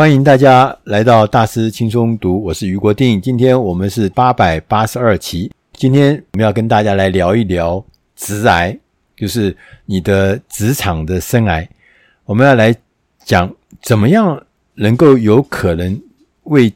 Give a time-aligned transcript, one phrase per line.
[0.00, 3.20] 欢迎大家来到大师轻松读，我是余国定。
[3.20, 7.84] 今天我们是八百八十二期，今天我们要跟大家来聊一聊
[8.16, 8.74] 职癌，
[9.14, 11.68] 就是你的职场的生涯。
[12.24, 12.74] 我们要来
[13.26, 14.42] 讲怎么样
[14.72, 16.00] 能够有可能
[16.44, 16.72] 为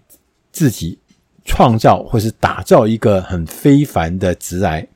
[0.52, 0.98] 自己
[1.46, 4.86] 创造或是打造一个很非凡的职癌。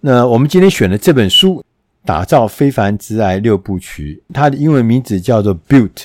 [0.00, 1.54] 那我们今天选的这本书
[2.04, 6.04] 《打造非凡职癌六部曲》，它的英文名字叫做 Built，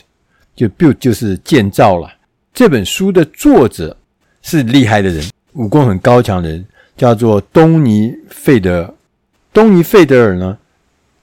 [0.56, 2.12] 就 Built 就是建造了。
[2.54, 3.96] 这本书的作者
[4.42, 5.24] 是厉害的人，
[5.54, 8.94] 武功很高强的人，叫做东尼·费德尔。
[9.52, 10.58] 东尼·费德尔呢，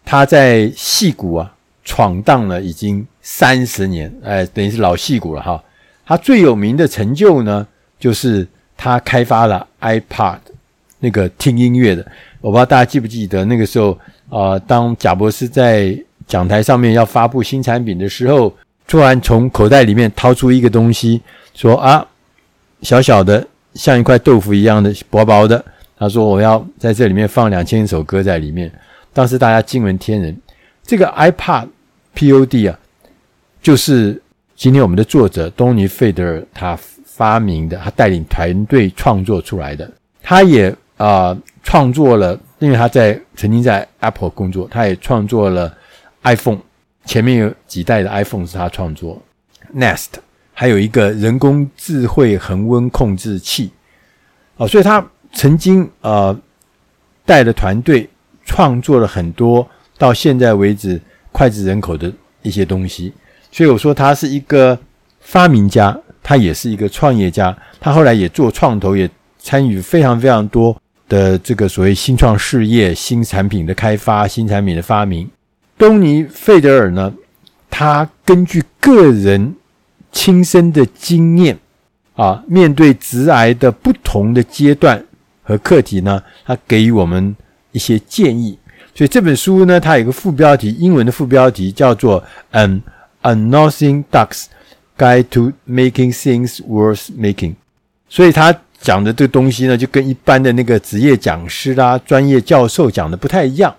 [0.05, 5.63] 他在戏谷啊闯荡了已经三十年，哎，等于是老戏谷了哈。
[6.05, 7.67] 他最有名的成就呢，
[7.99, 8.47] 就是
[8.77, 10.39] 他开发了 iPod，
[10.99, 12.07] 那个听音乐的。
[12.41, 13.93] 我不知道大家记不记得那个时候
[14.29, 15.97] 啊、呃，当贾伯斯在
[16.27, 18.53] 讲台上面要发布新产品的时候，
[18.93, 21.19] 突然从口袋里面掏出一个东西，
[21.55, 22.07] 说啊，
[22.83, 23.43] 小小的
[23.73, 25.65] 像一块豆腐一样的薄薄的，
[25.97, 28.71] 他说我要在这里面放两千首歌在里面。
[29.15, 30.37] 当时大家惊闻天人。
[30.83, 31.69] 这个 iPod
[32.15, 32.79] Pod 啊，
[33.63, 34.21] 就是
[34.55, 39.91] 今天我们的作者东尼费德尔他发明的，他带领团队创作出来的，
[40.23, 40.77] 他也。
[40.99, 45.75] 啊，创作了，因为他在曾经在 Apple 工作，他也创作了
[46.25, 46.59] iPhone，
[47.05, 49.21] 前面有几代的 iPhone 是他创作
[49.75, 50.09] ，Nest，
[50.53, 53.71] 还有一个人工智慧恒温控制器，
[54.57, 56.39] 哦，所以他曾经呃
[57.25, 58.09] 带的团队
[58.45, 59.67] 创作了很多
[59.99, 61.01] 到现在为止
[61.33, 63.13] 脍炙人口的一些东西，
[63.51, 64.79] 所以我说他是一个
[65.21, 70.77] 发明家，他也是一个创业家，他后来也做创投，也参与非常非常多。
[71.09, 75.29] 的这个所谓新创事业、新产品的开发、新产品的发明，
[75.83, 77.13] 东尼·费德尔呢，
[77.69, 79.57] 他根据个人
[80.13, 81.59] 亲身的经验
[82.15, 85.05] 啊，面对直癌的不同的阶段
[85.43, 87.35] 和课题呢，他给予我们
[87.73, 88.57] 一些建议。
[88.95, 92.23] 所以这本书呢，它有个副标题，英文的副标题叫做
[92.53, 92.83] 《An
[93.23, 94.45] Unorthodox
[94.97, 97.35] Guide to Making Things Worth Making》，
[98.09, 98.57] 所以他。
[98.81, 103.73] 讲的这个东西呢，就跟一般的那个职业讲师啦、专业教授讲的不太一样。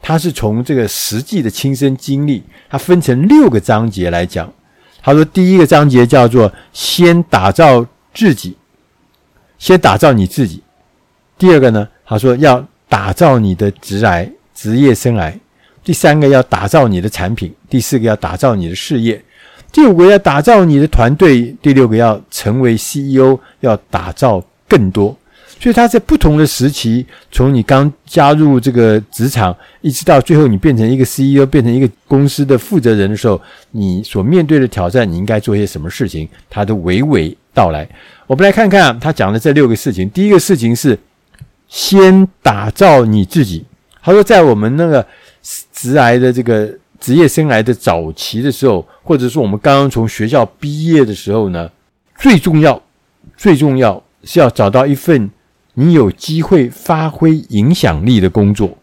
[0.00, 4.52] 他是从这个实际的亲身经历，他分成六个章节来讲。
[5.02, 8.56] 他说，第一个章节叫做“先打造自己”，
[9.58, 10.62] 先打造你自己。
[11.38, 15.32] 第二个呢，他说要打造你的职癌、职业生涯。
[15.84, 19.22] 第三个要打造你的产品，第四个要打造你的事业。
[19.72, 25.16] 第五个要打造你的团队，第六个要成为 CEO，要打造更多。
[25.60, 33.40] 所以他在不同的时期，从你刚加入这个职场，一直到最后你变成一个 CEO，变成一个公司的负责人的时候，
[33.72, 37.88] 你所面对的挑战，你应该做些什么事情，他都娓娓道来。
[38.26, 40.08] 我们来看看他讲的这六个事情。
[40.10, 40.98] 第一个事情是
[41.68, 43.64] 先打造你自己。
[44.02, 45.06] 他说，在我们那个
[45.72, 46.72] 职癌的这个。
[47.00, 51.70] 职业生涯的早期的时候，或者说我们刚刚从学校毕业的时候呢，
[52.18, 52.82] 最重要、
[53.36, 55.30] 最重要是要找到一份
[55.80, 58.76] 你有机会发挥影响力的工作。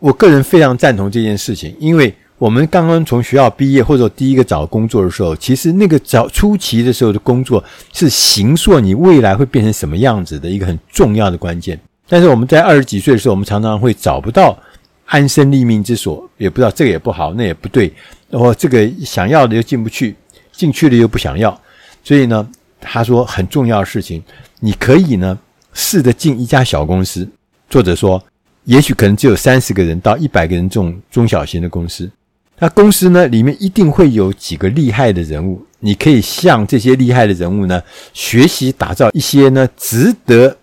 [0.00, 7.62] 我个人非常赞同这件事情，因为我们刚刚从学校毕业或者第一个找工作的时候，其实那个找初期的时候的工作
[7.92, 11.78] 是形塑你未来会变成什么样子的一个很重要的关键。
[12.08, 14.58] 但是我们在二十几岁的时候，我们常常会找不到。
[15.06, 17.92] 安身立命之所，也不知道这个也不好，那也不对。
[18.28, 20.14] 然后这个想要的又进不去，
[20.52, 21.60] 进去了又不想要。
[22.04, 22.48] 所以呢，
[22.80, 24.22] 他说很重要的事情，
[24.60, 25.36] 你可以呢
[25.72, 27.28] 试着进一家小公司。
[27.68, 28.22] 作者说，
[28.64, 32.10] 也许可能只有三十个人到一百个人这种中小型的公司。
[32.58, 37.82] 那公司呢里面一定会有几个厉害的人物，你可以向这些厉害的人物呢
[38.12, 40.54] 学习，打造一些呢值得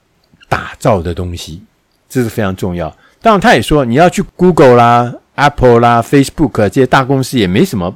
[0.47, 1.63] 打造的东西，
[2.07, 2.95] 这是非常重要。
[3.19, 7.91] 当然，他也说你要去 Google 啦、Apple 啦、Facebook 这些大公司也没什么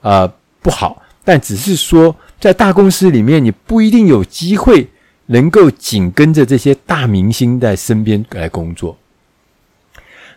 [0.00, 0.26] 呃
[0.62, 4.88] 不好，但只是说在大公司里面，你不一定有机会
[5.32, 8.96] 能够紧跟着这些大明星在身边来工作。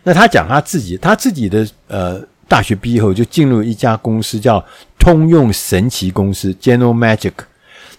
[0.02, 4.64] 那他讲他自己，他自己的呃大学毕业后就进入一家公司叫
[4.98, 7.34] 通用神奇公司 （General Magic）。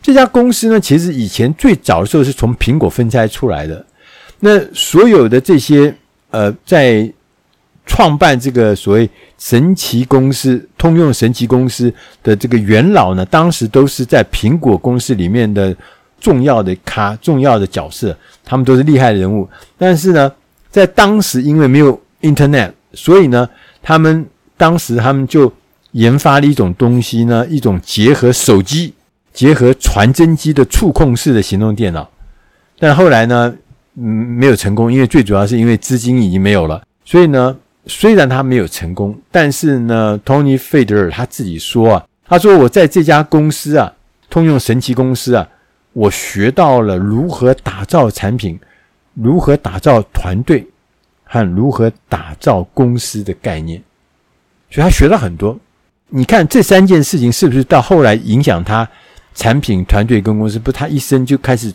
[0.01, 3.85] 这家公司呢，其实以前最早的时候是从苹果分拆出来的。
[4.39, 5.95] 那所有的这些。
[6.29, 7.09] 呃，在
[7.85, 9.09] 创办这个所谓
[9.39, 11.91] 神奇公司、通用神奇公司
[12.21, 15.73] 的这个元老呢，当时都是在苹果公司里面的
[16.19, 19.47] 重要的咖、重要的角色，他们都是厉害的人物。
[19.77, 20.31] 但是呢，
[20.69, 23.47] 在当时因为没有 Internet，所以呢，
[23.81, 24.25] 他们
[24.57, 25.51] 当时他们就
[25.91, 28.93] 研发了一种东西呢，一种结合手机、
[29.33, 32.09] 结合传真机的触控式的行动电脑，
[32.79, 33.53] 但后来呢，
[33.95, 36.83] 嗯，没有成功，因为最主要是因为资金已经没有了。
[37.05, 37.55] 所以呢，
[37.85, 43.91] 虽然他没有成功，但是呢，托尼·费德尔他自己说啊，他说我在这家公司啊，
[44.29, 45.47] 通用神奇公司啊，
[45.97, 48.59] 我学到了如何打造产品，
[49.15, 50.63] 如何打造团队，
[51.23, 53.81] 和如何打造公司的概念。
[54.69, 55.59] 所以他学了很多。
[56.09, 58.87] 你看这三件事情是不是到后来影响他？
[59.33, 61.73] 产品团队跟公司，不，他一生就开始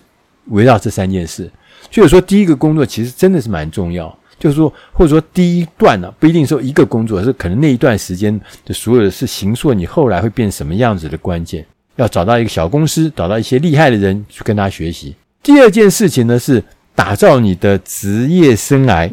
[0.50, 1.50] 围绕这三件事。
[1.90, 4.16] 所以说，第一个工作其实真的是蛮重要。
[4.38, 11.66] 就是说，或者说第一段呢、不一定说一个工作，是可能那一段时间的所有的是形塑你后来会变什么样子的关键。
[11.96, 15.14] 要找到一个小公司，找到一些厉害的人去跟他学习。
[15.42, 16.62] 第二件事情呢，是
[16.94, 19.12] 打造你的职业生涯。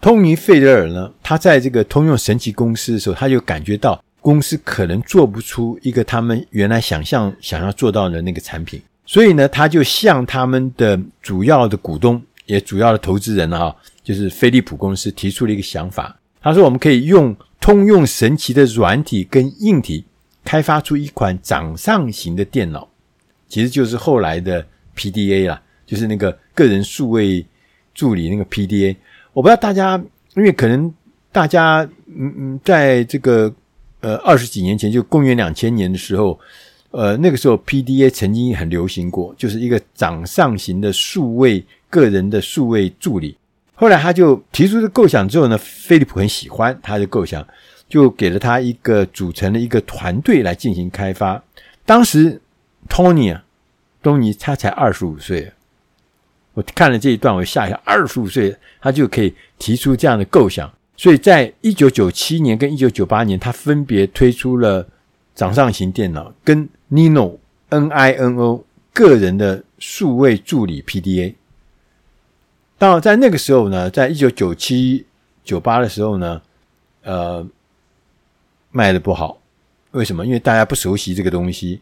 [0.00, 4.02] 托尼·费德尔呢，他在这个通用神奇公司的时候，他就感觉到。
[4.18, 16.18] 公司可能做不出一个他们原来想象想要做到的那个产品，所以呢，他就向他们的主要的股东，也主要的投资人啊，就是飞利浦公司提出了一个想法。
[16.42, 20.04] 他说：“我们可以用通用神奇的软体跟硬体，
[20.46, 22.88] 开发出一款掌上型的电脑，
[23.46, 24.66] 其实就是后来的
[24.96, 27.44] PDA 啦，就是那个个人数位
[27.92, 28.96] 助理那个 PDA。
[29.34, 30.02] 我不知道大家，
[30.34, 30.94] 因为可能
[31.30, 33.52] 大家嗯嗯，在这个。”
[34.00, 36.38] 呃，二十几年前，就公元两千年的时候，
[36.92, 43.36] 呃，那个时候 PDA 曾经很流行过，就是一个掌上型的数位个人的数位助理。
[43.74, 47.44] 后来他就提出这构想之后呢，飞利浦很喜欢他的构想，
[47.88, 51.42] 就给了他一个组成了一个团队来进行开发。
[51.84, 52.40] 当时
[52.88, 53.44] Tony 啊，
[54.02, 55.52] 东尼他才二十五岁，
[56.54, 60.72] 我看了这一段，我吓一下，二十五岁他就可以提出这样的构想。
[60.96, 64.88] 所以在一九九七年跟一九九八年，他分别推出了
[65.34, 67.36] 掌上型电脑跟 Nino
[67.68, 71.34] N-I-N-O 个人的数位助理 PDA。
[72.78, 75.04] 当然，在那个时候呢，在一九九七
[75.44, 76.40] 九八的时候呢，
[77.02, 77.46] 呃，
[78.76, 79.40] 卖的不好。
[79.92, 80.26] 为什么？
[80.26, 81.80] 因为大家不熟悉这个东西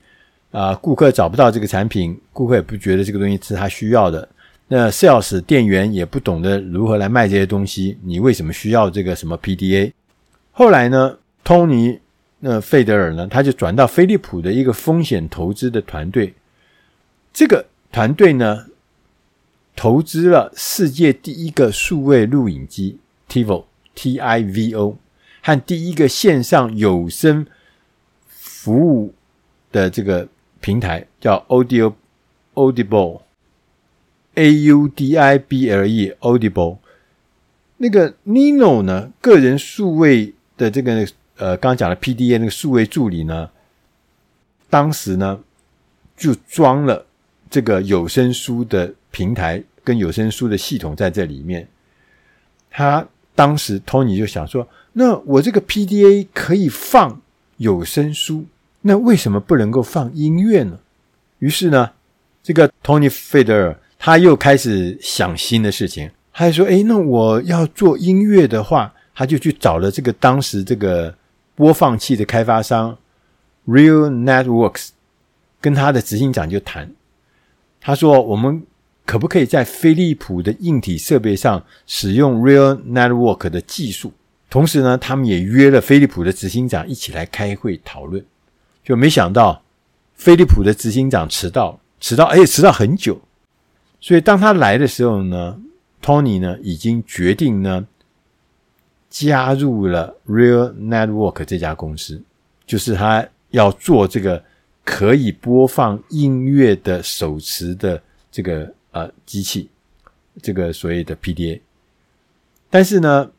[0.53, 4.29] 啊，顾客找不到这个产品，顾客也不觉得这个东西是他需要的。
[4.69, 9.93] 那 sales 店员也不懂得如何来卖这些东西，你为什么需要这个什么 PDA？
[10.53, 11.99] 后来呢，托尼
[12.39, 16.33] 那费德尔呢，他就转到飞利浦的一个风险投资的团队。
[17.33, 18.67] 这个团队呢，
[19.75, 22.99] 投资了世界第一个数位录影机
[23.29, 23.65] TiVo
[23.97, 24.97] T-I-V-O
[25.45, 27.47] 和第一个线上有声
[28.27, 29.13] 服务
[29.71, 30.27] 的这个
[30.63, 31.93] 平台叫 Audio
[32.55, 33.21] Audible。
[34.37, 36.79] A U D I B L E Audible，
[37.77, 39.13] 那个 Nino 呢？
[39.21, 41.07] 个人数位的这个
[41.37, 43.49] 呃，刚刚讲的 P D A 那个数位助理呢，
[44.69, 45.39] 当时呢
[46.17, 47.07] 就装了
[47.49, 51.69] 这个有声书的平台跟有声书的系统在这里面。
[52.69, 57.21] 他当时 Tony 就想说：“那我这个 P D A 可以放
[57.57, 58.45] 有声书，
[58.83, 60.79] 那为什么不能够放音乐呢？”
[61.41, 61.91] 于是呢，
[62.43, 63.77] 这个 Tony Feder。
[63.97, 71.15] 他又开始想新的事情，他就说：“诶，那我要做音乐的话，他就去找了这个当时这个
[71.55, 72.95] 播放器的开发商
[73.67, 74.91] Real Networks，
[75.59, 76.91] 跟他的执行长就谈。
[77.81, 78.63] 他说：我们
[79.07, 84.13] 可不可以在飞利浦的硬体设备上使用 Real Network 的技术？
[84.49, 88.25] 同时呢，他们也约了飞利浦的执行长一起来开会讨论。
[88.83, 89.63] 就没想到
[90.15, 93.21] 飞利浦的执行长迟到，迟到，而且，迟到很久。”
[94.01, 95.59] 所以当他来的时候呢
[96.03, 97.87] ，Tony 呢已经决定呢
[99.09, 102.23] 加入了 Real Network 这家公司，
[102.67, 104.45] 就是他要做这个
[104.85, 109.69] 可以播放音乐的手持的这个呃机器，
[110.43, 111.61] 这个所谓的 PDA。
[112.71, 113.31] 但是呢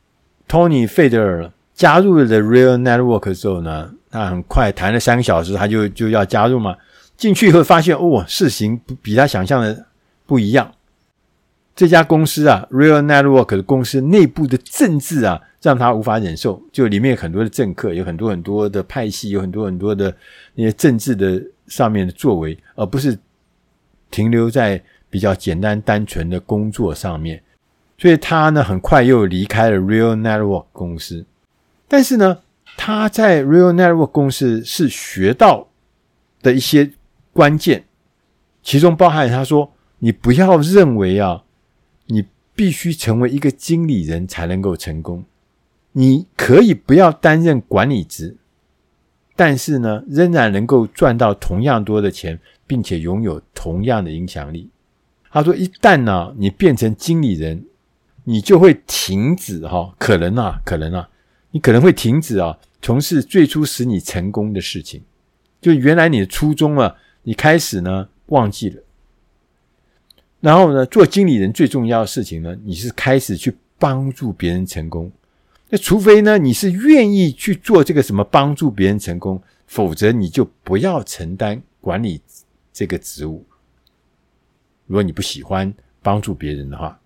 [0.48, 6.78] ，Tony 费德尔加入了 Real Network 之后呢，他很快谈了三个小时，他就就要加入嘛。
[7.18, 9.88] 进去以后发现，哦，事情比他想象的。
[10.28, 10.74] 不一样，
[11.76, 16.60] 这家公司啊，Real Network 的公司内部的政治啊，让他无法忍受。
[16.72, 20.12] 就里面有很多的政客，有很多很多的派系，有很多很多的
[20.56, 23.16] 那些政治的上面的作为，而不是
[24.10, 24.84] 停留在
[25.16, 27.42] 比较简单单纯的工作上面。
[27.98, 31.26] 所以他呢，很快又离开了 Real Network 公司。
[31.88, 32.40] 但是呢，
[32.76, 35.70] 他在 Real Network 公司是学到
[36.42, 36.92] 的一些
[37.32, 37.86] 关键，
[38.62, 39.72] 其中包含他说。
[40.00, 41.46] 你不要认为啊，
[42.08, 45.24] 你必须成为一个经理人才能够成功。
[45.94, 48.36] 你可以不要担任管理职，
[49.38, 54.70] 但是呢，仍然能够赚到同样多的钱，并且拥有同样的影响力。
[55.36, 57.66] 他说：“一旦呢，你变成经理人，
[58.24, 61.10] 你就会停止哈，可能啊，可能啊，
[61.52, 65.04] 你可能会停止啊，从事最初使你成功的事情。
[65.60, 68.82] 就原来你的初衷啊，你开始呢忘记了。
[70.40, 75.12] 然后呢，做经理人最重要的事情呢，你是开始去帮助别人成功。
[75.68, 82.22] 那除非呢，你是愿意去做这个什么帮助别人成功，否则你就不要承担管理
[82.72, 83.46] 这个职务。”
[84.88, 87.00] 如果你不喜欢帮助别人的话，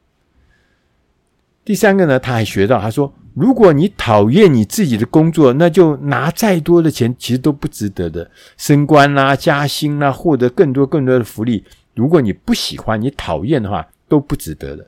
[1.64, 11.64] 第三个呢，他还学到，他说：如果你讨厌你自己的工作，那就拿再多的钱，其实都不值得的，升官啦、加薪啦，获得更多更多的福利。
[11.94, 14.88] 如果你不喜欢、你讨厌的话，都不值得的。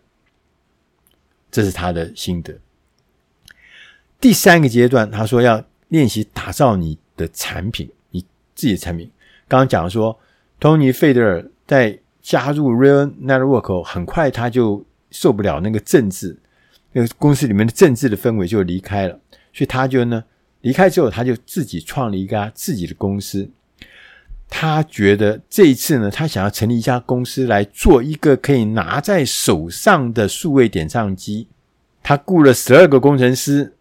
[1.51, 2.57] 这是他的心得。
[4.19, 8.21] 第三个阶段，他说要练习打造你的产品，你
[8.55, 9.11] 自己的产品。
[9.47, 10.17] 刚刚讲说，
[10.59, 16.37] 托尼·费德尔在加入 Real Network 很快他就受不了那个政治，
[16.93, 19.19] 那个公司里面的政治的氛围就离开了，
[19.53, 20.23] 所以他就呢
[20.61, 23.49] 离开之后，他就自己创了一家自己的公司。
[24.53, 31.47] 他觉得这一次呢，他想要成立一家公司来做一个可以拿在手上的数位点唱机。
[32.03, 33.73] 他雇了十二个工程师，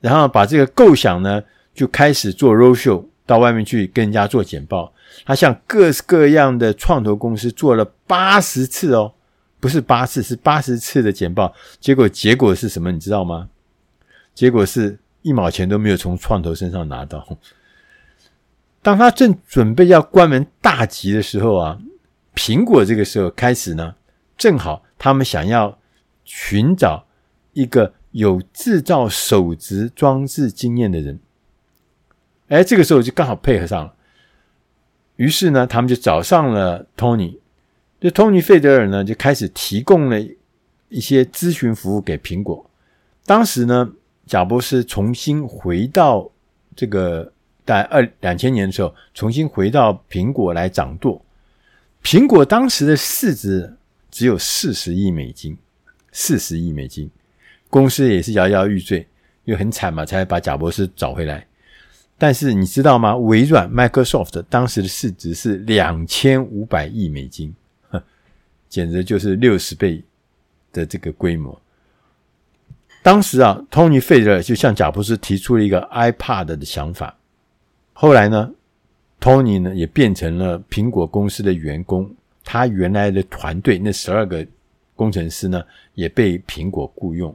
[0.00, 1.42] 然后把这个构想呢
[1.72, 4.92] 就开始做 roadshow，到外面去跟人家做简报。
[5.24, 9.14] 他向各式各样的创投公司做了八十次哦，
[9.60, 11.54] 不是八次，是八十次的简报。
[11.80, 12.92] 结果结果是什么？
[12.92, 13.48] 你知道吗？
[14.34, 17.26] 结果是一毛钱都没有从创投身上拿到。
[18.80, 21.78] 当他正准备要关门大吉的时候啊，
[22.34, 23.96] 苹果这个时候开始呢，
[24.36, 25.76] 正好他们想要
[26.24, 27.04] 寻找
[27.52, 31.18] 一个有制造手持装置经验的人。
[32.46, 33.94] 哎，这个时候就刚好配合上了。
[35.18, 37.38] 于是呢，他们就找上了 Tony，
[38.00, 40.16] 这 Tony 费德尔呢就开始提供了
[40.88, 42.64] 一些咨询服务给苹果。
[43.26, 43.92] 当时呢，
[44.26, 46.30] 贾伯斯重新回到
[46.76, 47.32] 这个
[47.66, 51.20] 在二两千年的时候，重新回到苹果来掌舵。
[52.00, 53.76] 苹果当时的市值
[54.12, 55.58] 只有四十亿美金，
[56.12, 57.10] 四十亿美金，
[57.68, 59.00] 公司也是摇摇欲坠，
[59.44, 61.44] 因为很惨嘛，才把贾伯斯找回来。
[62.20, 63.16] 但是你知道吗？
[63.16, 67.54] 微软 Microsoft 当时的市值是两千五百亿美金，
[67.90, 68.02] 呵，
[68.68, 70.02] 简直就是六十倍
[70.72, 71.56] 的这个规模。
[73.04, 77.16] 当时啊，托尼费德尔就向贾伯斯提出了一个 iPad 的想法。
[77.92, 78.50] 后来呢，
[79.20, 82.10] 托尼呢也变成了苹果公司的员工，
[82.44, 84.44] 他原来的团队那十二个
[84.96, 85.62] 工程师呢
[85.94, 87.32] 也被苹果雇佣。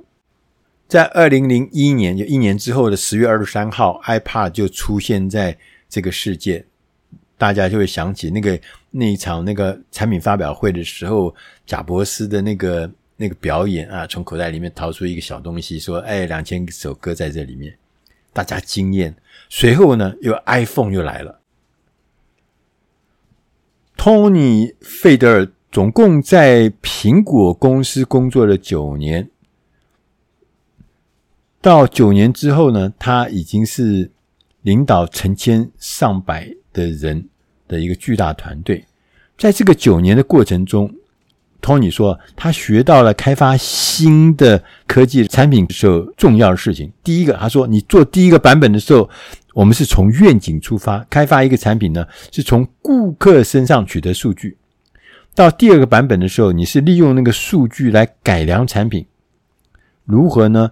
[0.94, 5.58] 在二零零一年，就一年之后的十月二十三号，iPad 就出现在
[5.90, 6.64] 这个世界，
[7.36, 8.60] 大家就会想起那个
[8.92, 11.34] 那一场那个产品发表会的时候，
[11.66, 17.76] 贾伯斯的那个那个表演啊，从口袋里面掏出一个小东西，说：“哎，两千首歌在这里面。”
[18.32, 19.16] 大家惊艳。
[19.50, 21.40] 随后呢，又 iPhone 又来了。
[23.98, 29.28] 托尼·费德尔总共在苹果公司工作了九年。
[31.64, 34.12] 到九年之后呢，他已经是
[34.64, 37.30] 领导成千上百的人
[37.70, 38.84] 的一个巨大团队。
[39.38, 40.94] 在这个九年的过程中，
[41.62, 46.92] 托尼说他学到了开发新的科技产品时候重要的事情。
[47.02, 49.10] 第一个，他说你做第一个版本的时候，
[49.54, 54.58] 我们是从愿景出发，开发一个产品呢，是从顾客身上取得数据。
[55.34, 59.06] 到第二个版本的时候，你是利用那个数据来改良产品，
[60.04, 60.70] 如何呢？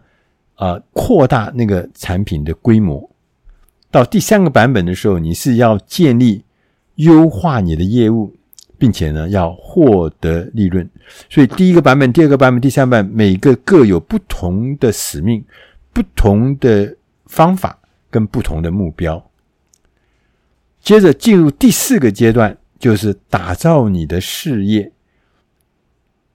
[0.61, 3.09] 啊，扩大那个产品的规模。
[3.89, 6.43] 到第三个版本的时候，你是要建立、
[6.97, 8.31] 优化你的业务，
[8.77, 10.87] 并且呢，要获得利润。
[11.31, 15.43] 所以，第一个版本、第二个版本、第三版，每个各有不同的使命、
[15.91, 17.79] 不同的方法
[18.11, 19.31] 跟不同的目标。
[20.79, 24.91] 接着进入第四个阶段，就是打造你的事业。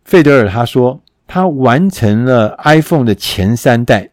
[0.05, 4.11] 费德尔他说，他完成了 iPhone 的前三代。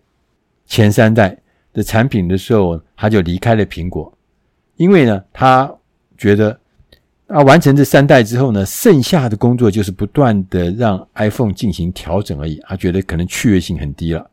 [0.74, 1.38] 前三代
[1.72, 4.12] 的产品的时候，他就离开了苹果，
[4.76, 5.72] 因为呢，他
[6.18, 6.60] 觉得
[7.28, 12.60] 啊，完成这三代之后呢，剩下的工作就是不断的让 iPhone 进行调整而已。
[12.64, 14.32] 他觉得可能趣味性很低了。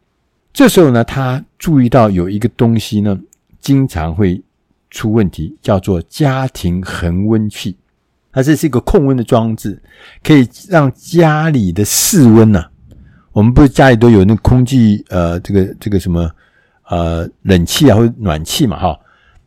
[0.51, 3.21] 这时候呢，他注意到有一个东西呢，
[3.61, 4.43] 经常会
[4.89, 7.77] 出问题，叫做家庭恒温器。
[8.33, 9.79] 它这是一个控温的装置，
[10.25, 12.65] 可以让家里的室温呢、
[13.33, 16.31] 我们不是家里都有那空气呃，这个这个什么
[16.89, 18.99] 呃冷气啊或者暖气嘛哈？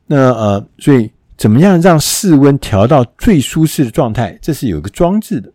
[0.07, 4.37] 那呃，所以怎么样让室温调到最舒适的状态？
[4.41, 5.51] 这是有一个装置的。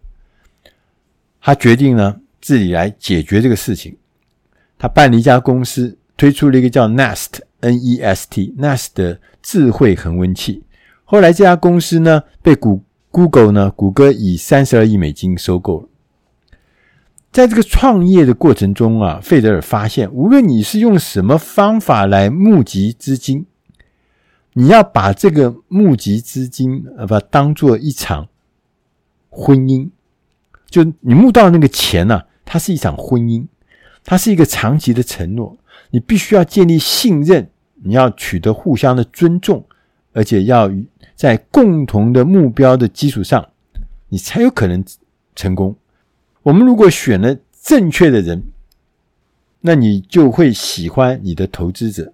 [1.41, 3.97] 他决定呢自己来解决这个事情。
[4.79, 10.63] 他办了一家公司，推出了一个叫 Nest N-E-S-T Nest 的智慧恒温器。
[11.05, 15.89] 后来这家公司呢被谷 Google 呢谷歌以三十二亿美金收购了。
[17.31, 23.47] 在这个创业的过程中啊，费德尔发现，无论你是用什么方法来募集资金，
[24.55, 28.29] 你要把这个募集资金呃，把当做一场
[29.29, 29.91] 婚姻，
[30.69, 33.47] 就你募到那个钱呢、啊，它是一场婚姻，
[34.05, 35.57] 它是一个长期的承诺，
[35.91, 37.51] 你必须要建立信任，
[37.85, 39.65] 你要取得互相的尊重，
[40.13, 40.69] 而且要
[41.15, 43.47] 在共同的目标的基础上，
[44.09, 44.83] 你才有可能
[45.37, 45.77] 成功。
[46.49, 48.43] 我们如果选了正确的人，
[49.61, 52.11] 那你就会喜欢你的投资者，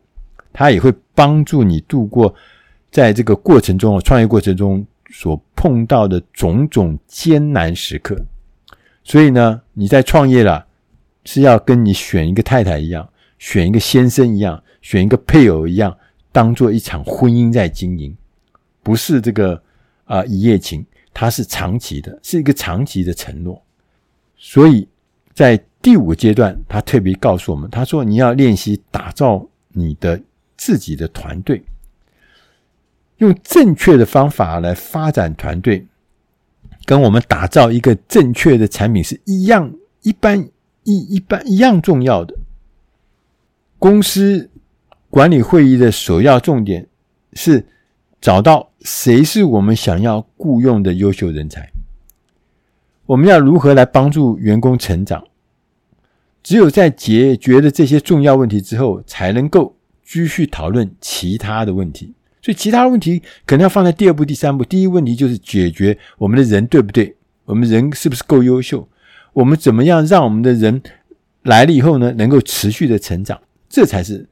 [0.53, 2.35] 他也会帮助你度过
[2.91, 8.21] 在这个过程中，创业过程中所碰到的种种艰难时刻。
[9.05, 10.67] 所以呢，你在创业了，
[11.25, 15.97] 是要跟你选一个太太一样，选一个先生一样，选一个配偶一样，
[16.33, 18.13] 当做一场婚姻在经营，
[18.83, 19.63] 不是这个
[20.07, 23.63] 啊、一夜情，它是长期的，是一个长期的承诺。
[24.47, 24.87] 所以，
[25.33, 30.21] 在第五个阶段，他特别告诉我们：“他说，你要练习打造你的
[30.55, 31.65] 自己的团队，
[33.17, 35.87] 用正确的方法来发展团队，
[36.85, 39.73] 跟我们打造一个正确的产品是一样，
[40.03, 40.47] 一般
[40.83, 42.37] 一一般一样重要的。
[43.79, 44.51] 公司
[45.09, 46.87] 管理会议的首要重点
[47.33, 47.67] 是
[48.21, 51.67] 找到谁是我们想要雇佣的优秀人才。”
[53.07, 55.25] 我们要如何来帮助员工成长？
[56.43, 62.15] 只有在解决了这些重要问题之后，才能够继续讨论其他的问题。
[62.43, 64.65] 所以，其他问题可能要放在第二步、第三步。
[64.65, 67.17] 第一问题就是解决我们的人对不对？
[67.47, 68.87] 我们人是不是够优秀？
[69.33, 70.83] 我们怎么样让我们的人
[71.43, 73.41] 来了以后呢，能够持续的成长？
[73.69, 74.27] 这才是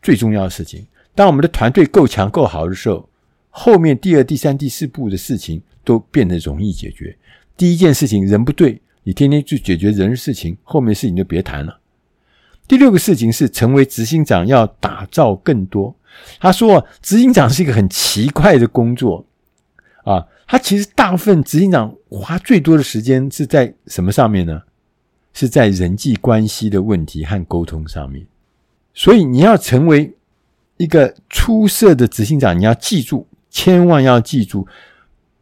[0.00, 0.86] 最重要的事情。
[1.14, 3.08] 当我们的团队够强、够好的时候，
[3.50, 7.16] 后面第二、第三、第四步的事情都变得容易解决。
[7.56, 11.78] 第一件事情，人不对，你天天去解决人的事情，后面事情就别谈了。
[12.68, 15.94] 第六个事情是成为执行长要打造更多。
[16.40, 19.24] 他说，执行长是一个很奇怪的工作
[20.04, 24.62] 啊，他其实大部分执行长花最多的时间是在什么上面呢？
[25.32, 28.26] 是在人际关系的问题和沟通上面。
[28.94, 30.14] 所以你要成为
[30.78, 34.66] 一个出色的执行长，你要记住，千万要记住。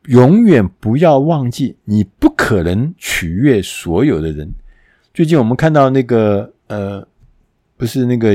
[0.07, 4.49] 永远不要忘记，你不可能取悦所有的人。
[5.12, 7.07] 最近我们看到那个呃，
[7.77, 8.35] 不是那个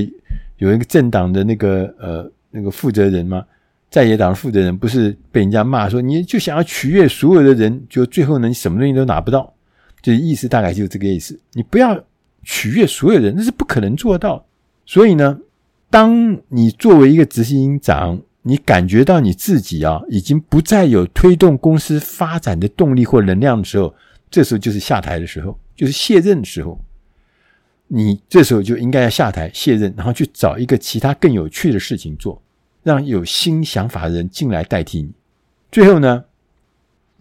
[0.57, 3.45] 有一个政党的那个呃那个负责人吗？
[3.89, 9.53] 在野党的负责人不是被人家骂说，你就想要取悦所有的人，就最后呢，你什么东西都拿不到。
[10.01, 11.39] 这意思大概就是这个意思。
[11.53, 11.99] 你不要
[12.43, 14.45] 取悦所有人，那是不可能做到。
[14.85, 15.37] 所以呢，
[15.89, 23.93] 当你作为一个执行长，你感觉到你自己啊，已经不再有推动公司发展的动力或能量的时候，
[24.31, 26.79] 这时候就是下台的时候，就是卸任的时候。
[27.91, 32.39] 你这时候就应该要下台卸任，然后去找一个其他更有趣的事情做，
[32.83, 35.11] 让有新想法的人进来代替你。
[35.71, 36.23] 最后呢，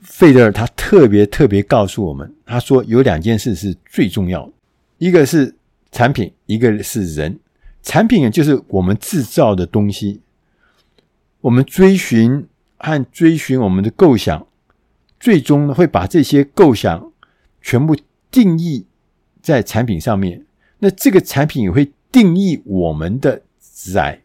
[0.00, 4.52] 费德尔他特别特别告诉我们，他说有两件事是最重要的，
[4.98, 5.54] 一个是
[5.90, 7.38] 产品，一个是人。
[7.82, 10.20] 产品就是我们制造的东西。
[11.40, 12.46] 我们追寻
[12.78, 14.46] 和追寻我们的构想，
[15.20, 17.12] 最终呢会把这些构想
[17.62, 17.96] 全部
[18.30, 18.86] 定义
[19.40, 20.44] 在产品上面。
[20.80, 24.18] 那这个产品也会定义我们的职涯，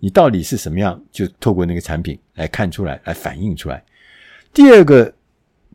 [0.00, 3.84] 你到底是什么样，就透过那个产品来看出来，来反映出来。
[4.52, 5.14] 第二个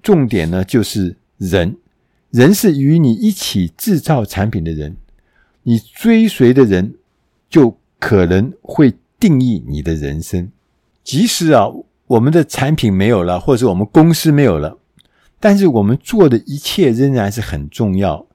[0.01, 1.77] 重点呢，就是人，
[2.31, 4.97] 人是与你一起制造产品的人，
[5.63, 6.95] 你追随的人
[7.49, 8.93] 就可能会。
[9.23, 10.51] 定义你的人生，
[11.01, 11.65] 即使啊，
[12.07, 14.77] 我们的产品没有了，或者我们公司没有了，
[15.39, 18.25] 但是我们做的一切仍然是很重要。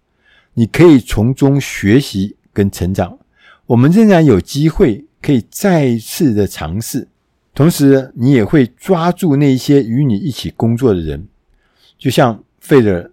[0.54, 3.18] 你可以从中学习跟成长，
[3.66, 7.06] 我们仍然有机会可以再次的尝试。
[7.54, 11.28] 同时，你也会抓住那些与你一起工作的人，
[11.98, 13.10] 就像费德尔，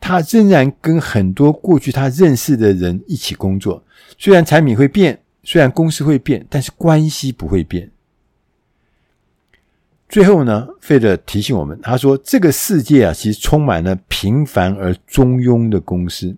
[0.00, 3.84] 他仍然跟很多过去他认识的人一起工作，
[4.16, 5.20] 虽然产品会变。
[5.50, 7.90] 虽然公司会变，但是关系不会变。
[10.06, 16.36] 最后呢，费德提醒我们，他说：“这个世界啊，其实充满了平凡而中庸的公司，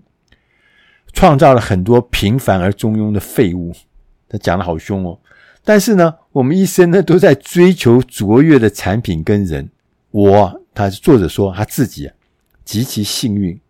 [1.12, 3.75] 创造了很多平凡而中庸的废物。”
[4.31, 5.18] 他讲的好凶哦。
[5.64, 9.68] 但是呢，我们一生呢都在追求卓越的产品跟人。
[10.12, 12.14] 我，他是作者说他自己啊
[12.64, 13.61] 极其幸运，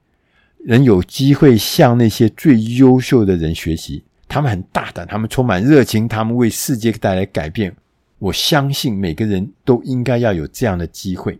[0.66, 4.04] 能有机会向那些最优秀的人学习。
[4.30, 7.74] 他们很大胆，他们充满热情，他们为世界带来改变。
[8.20, 11.36] 我相信每个人都应该要有这样的机会。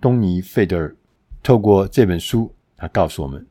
[0.00, 0.96] 东尼·费德尔
[1.42, 3.46] 透过这本书，他告诉我们。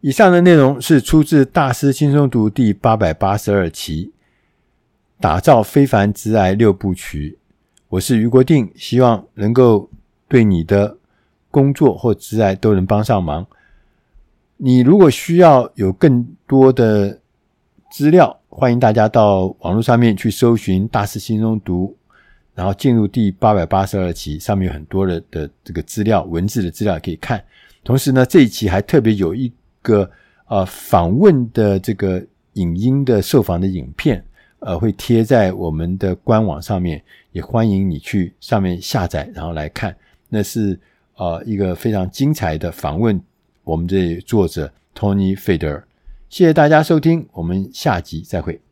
[0.00, 4.06] 以上的内容是出自《大师轻松读》第八百八十二期
[5.22, 7.38] 《打造非凡直癌六部曲》。
[7.90, 9.88] 我是余国定，希望能够
[10.26, 10.96] 对你的
[11.52, 13.46] 工作或职涯都能帮上忙。
[14.56, 17.19] 你如果需要有更多的
[17.90, 21.96] 资料，欢迎大家到网络上面去搜寻《大师心中读》，
[22.54, 27.42] 然后进入第八百八十二期，上面有很多的的这个资料，文字的资料可以看。
[27.82, 29.52] 同时呢，这一期还特别有一。
[29.82, 30.10] 个
[30.48, 32.22] 呃访问的这个
[32.52, 34.22] 影音的受访的影片，
[34.58, 39.96] 呃会贴在我们的官网上面，也欢迎你去上面下载，然后来看。
[40.28, 40.78] 那是
[41.16, 43.18] 呃一个非常精彩的访问，
[43.64, 45.82] 我们这作者 Tony Feder。
[46.30, 48.62] 谢谢大家收听，我们下集再会。